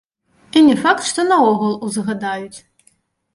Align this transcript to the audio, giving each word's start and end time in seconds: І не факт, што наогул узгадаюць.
І 0.61 0.63
не 0.67 0.75
факт, 0.83 1.03
што 1.09 1.25
наогул 1.33 1.77
узгадаюць. 1.89 2.59